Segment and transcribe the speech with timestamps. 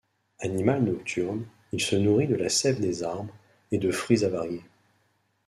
[0.39, 3.37] Animal nocturne, il se nourrit de la sève des arbres
[3.71, 4.63] et de fruits avariés.